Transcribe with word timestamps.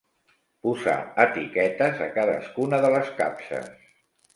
Posar 0.67 0.95
etiquetes 1.27 2.03
a 2.09 2.11
cadascuna 2.19 2.85
de 2.87 2.95
les 2.99 3.17
capses. 3.25 3.75